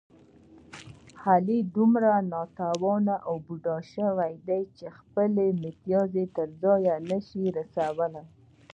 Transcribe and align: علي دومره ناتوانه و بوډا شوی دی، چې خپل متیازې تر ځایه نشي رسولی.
علي 1.27 1.57
دومره 1.75 2.11
ناتوانه 2.33 3.15
و 3.31 3.35
بوډا 3.45 3.77
شوی 3.93 4.33
دی، 4.47 4.61
چې 4.77 4.85
خپل 4.97 5.29
متیازې 5.65 6.23
تر 6.35 6.47
ځایه 6.63 6.95
نشي 7.09 7.45
رسولی. 7.57 8.23